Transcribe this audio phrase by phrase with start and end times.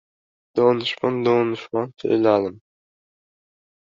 [0.59, 2.57] Donishmand-donishmand so‘zladim: